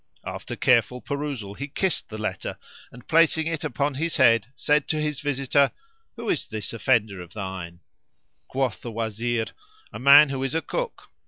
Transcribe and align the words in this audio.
After 0.25 0.55
careful 0.55 0.99
perusal 0.99 1.53
he 1.53 1.67
kissed 1.67 2.09
the 2.09 2.17
letter, 2.17 2.57
and 2.91 3.07
placing 3.07 3.45
it 3.45 3.63
upon 3.63 3.93
his 3.93 4.17
head 4.17 4.47
said 4.55 4.87
to 4.87 4.99
his 4.99 5.19
visitor, 5.19 5.69
"Who 6.15 6.27
is 6.27 6.47
this 6.47 6.73
offender 6.73 7.21
of 7.21 7.33
thine?" 7.35 7.81
Quoth 8.47 8.81
the 8.81 8.91
Wazir, 8.91 9.45
"A 9.93 9.99
man 9.99 10.29
who 10.29 10.41
is 10.41 10.55
a 10.55 10.61
cook." 10.63 11.11